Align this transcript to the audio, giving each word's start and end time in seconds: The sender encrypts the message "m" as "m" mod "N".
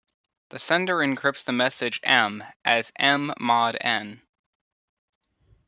The 0.49 0.57
sender 0.57 0.95
encrypts 0.95 1.43
the 1.43 1.51
message 1.51 1.99
"m" 2.01 2.43
as 2.65 2.91
"m" 2.97 3.35
mod 3.39 3.77
"N". 3.81 4.19